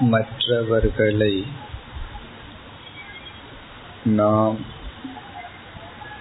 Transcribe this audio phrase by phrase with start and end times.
[0.00, 1.46] மற்றவர்களை
[4.04, 4.56] நாம்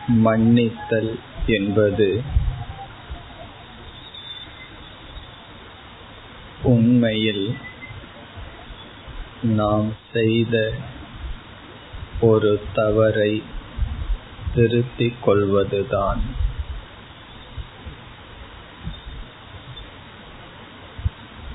[0.07, 2.23] மன்னித்தல் என்பது
[6.63, 7.57] உண்மையில்
[9.41, 10.73] நாம் செய்த
[12.21, 13.43] ஒரு தவறை
[14.55, 16.21] திருத்திக் கொள்வதுதான்.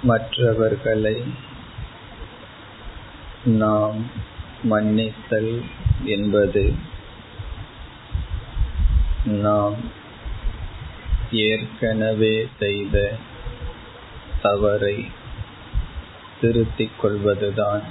[0.02, 1.22] மற்றவர்களை
[3.44, 4.10] நாம்
[4.62, 5.62] மன்னித்தல்
[6.04, 6.74] என்பது
[9.24, 9.74] நாம்
[11.32, 13.16] ஏற்கனவே செய்த
[14.42, 15.10] தவறை
[16.40, 17.82] திருத்திக் கொள்வதுதான்.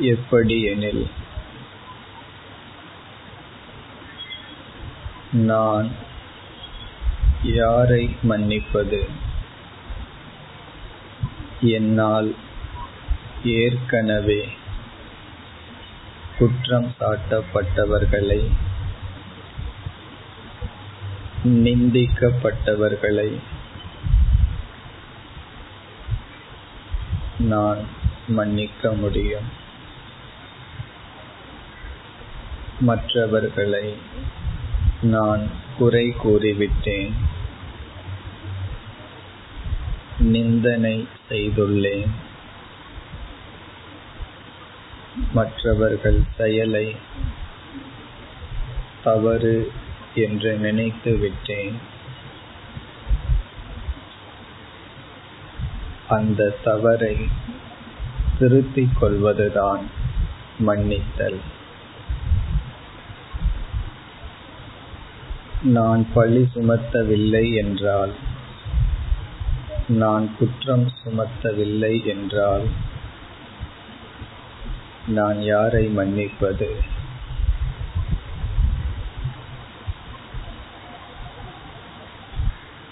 [0.00, 1.10] எப்படியெனில்
[5.32, 5.90] நான்
[7.42, 9.26] யாரை மன்னிப்பது?
[11.60, 12.34] என்னால்
[13.44, 14.48] ஏற்கனவே
[16.38, 18.48] குற்றம் சாட்டப்பட்டவர்களை
[21.44, 23.38] நிந்திக்கப்பட்டவர்களை
[27.38, 27.78] நான்
[28.28, 29.48] மன்னிக்க முடியும்.
[32.80, 33.94] மற்றவர்களை
[35.02, 35.46] நான்
[35.78, 37.12] குறை கூறிவிட்டேன்.
[40.28, 42.10] நிந்தனை செய்துள்ளேன்.
[45.32, 46.96] மற்றவர்கள் செயலை
[49.04, 49.72] தவறு
[50.14, 51.76] என்று நினைத்து விட்டேன்.
[56.08, 57.16] அந்த தவறை
[58.38, 59.84] திருத்திக் கொள்வதுதான்
[60.58, 61.40] மன்னித்தல்.
[65.62, 68.12] நான் பழி சுமத்தவில்லை என்றால்
[69.88, 72.66] நான் குற்றம் சுமத்தவில்லை என்றால்
[75.06, 76.68] நான் யாரை மன்னிப்பது?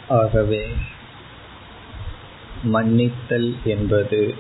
[0.09, 0.69] ஆகவே
[2.65, 4.35] மன்னித்தல் என்பது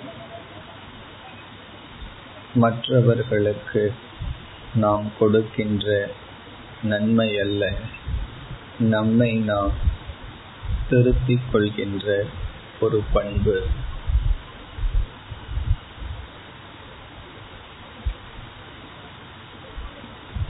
[2.55, 3.95] மற்றவர்களுக்கு
[4.75, 6.11] நாம் கொடுக்கின்ற
[6.83, 7.73] நன்மை அல்ல
[8.79, 9.71] நம்மை நாம்
[10.89, 12.25] திருத்திக் கொள்கின்ற
[12.81, 13.57] ஒரு பண்பு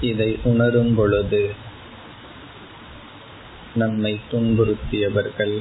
[0.01, 1.43] இதை உணரும் பொழுது
[3.75, 5.57] நம்மை துன்புறுத்தியவர்கள்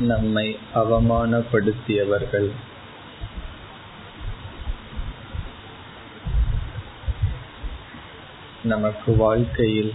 [0.00, 2.50] நம்மை அவமானப்படுத்தியவர்கள்
[8.62, 9.92] நமக்கு வாழ்க்கையில்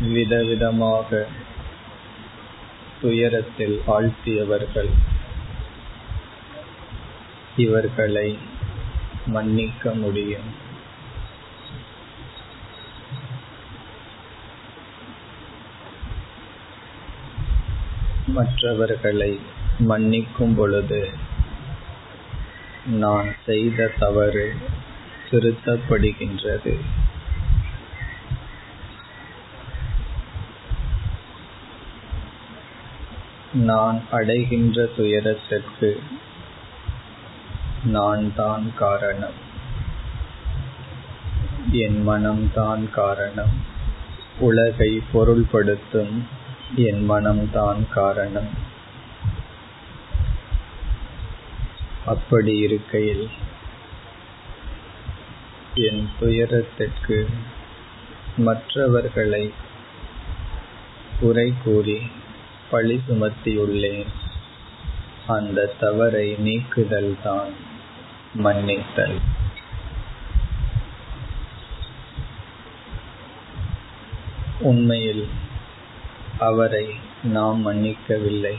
[0.00, 1.26] விதவிதமாக
[3.00, 4.90] துயரத்தில் ஆழ்த்தியவர்கள்.
[7.56, 8.38] இவர்களை
[9.26, 10.68] மன்னிக்க முடியும்.
[18.26, 19.40] மற்றவர்களை
[19.88, 21.10] மன்னிக்கும் பொழுது
[22.86, 24.54] நான் செய்த தவறு
[25.30, 26.78] திருத்தப்படுகின்றது.
[33.54, 36.02] நான் அடைகின்ற துயரத்திற்கு
[37.84, 39.48] நான் தான் காரணம்.
[41.70, 43.64] என் மனம்தான் காரணம்.
[44.38, 46.22] உலகை பொருள்படுத்தும்
[46.76, 48.48] என் மனம்தான் காரணம்.
[52.06, 53.28] அப்படி இருக்கையில்
[55.74, 57.28] என் துயரத்திற்கு
[58.36, 59.52] மற்றவர்களை
[61.20, 62.10] குறை கூறி
[62.70, 64.06] பழி சுமத்தியுள்ளேன்
[65.26, 67.52] அந்த தவறை நீக்குதல் தான்
[68.34, 69.18] மன்னித்தல்.
[74.60, 75.28] உண்மையில்
[76.38, 78.56] அவரை நாம் மன்னிக்கவில்லை.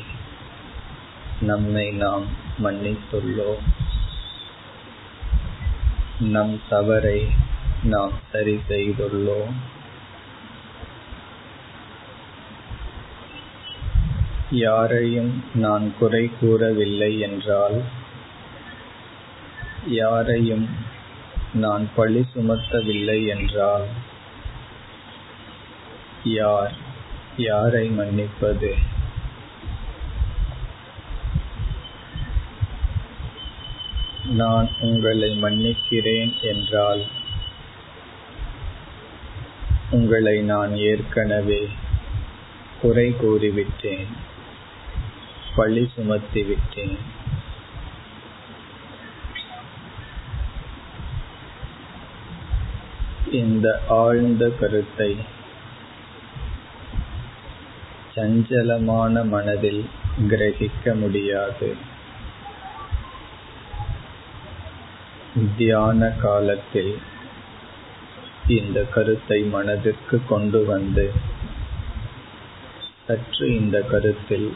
[1.41, 2.25] நம்மை நாம்
[2.63, 3.63] மன்னித்துள்ளோம்.
[6.19, 7.27] நம் தவறை
[7.83, 9.53] நாம் சரி செய்துள்ளோம்.
[14.51, 17.81] யாரையும் நான் குறை கூறவில்லை என்றால்
[19.87, 20.69] யாரையும்
[21.53, 23.85] நான் பழி சுமத்தவில்லை என்றால்
[26.23, 26.73] யார்
[27.37, 28.73] யாரை மன்னிப்பது?
[34.25, 37.05] நான் உங்களை மன்னிக்கிறேன் என்றால்
[39.91, 41.69] உங்களை நான் ஏற்கனவே
[42.81, 44.29] குறை கூறிவிட்டேன்.
[45.55, 46.97] பழி சுமத்தி விட்டேன்.
[53.31, 55.17] இந்த ஆழ்ந்த கருத்தை
[58.15, 59.89] சஞ்சலமான மனதில்
[60.29, 61.75] கிரகிக்க முடியாது.
[65.57, 66.93] தியான காலத்தில்
[68.47, 71.11] இந்த கருத்தை மனதிற்கு கொண்டு வந்து
[73.07, 74.49] சற்று இந்த கருத்தில்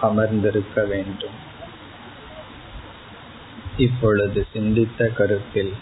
[0.00, 1.46] அமர்ந்திருக்க வேண்டும்.
[3.76, 5.74] இப்பொழுது சிந்தித்த கருத்தில்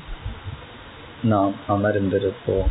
[1.23, 2.69] நாம் அமர்ந்திருப்போம்.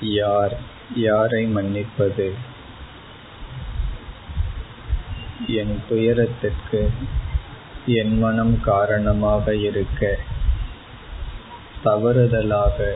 [0.00, 0.58] யார்
[0.94, 2.34] யாரை மன்னிப்பது?
[5.46, 6.92] என் துயரத்திற்கு
[7.86, 10.18] என் மனம் காரணமாக இருக்க
[11.84, 12.92] தவறுதலாக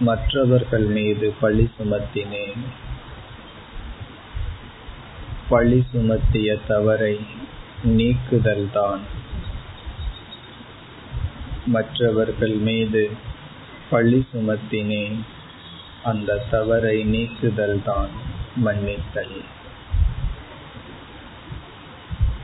[0.00, 2.64] மற்றவர்கள் மீது பழி சுமத்தினேன்.
[5.50, 7.20] பழி சுமத்திய தவறை
[7.84, 8.98] நீக்குதல்தான்.
[11.66, 13.10] மற்றவர்கள் மீது
[13.90, 15.18] பழி சுமத்தினேன்
[16.04, 18.08] அந்த தவறை நீக்குதல்தான்
[18.56, 19.40] மன்னித்தல்.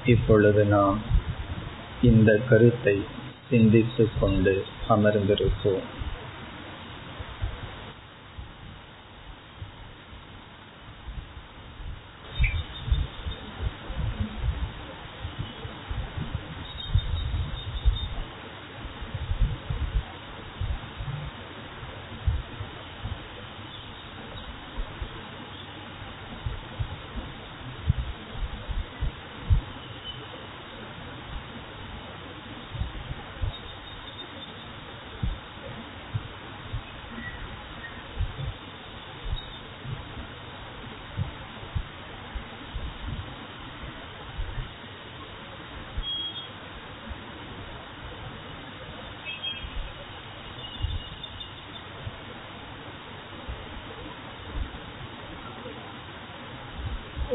[0.05, 0.99] இப்பொழுது நாம்
[2.03, 3.05] இந்த கருத்தை
[3.51, 5.87] சிந்தித்துக் கொண்டு அமர்ந்திருப்போம்.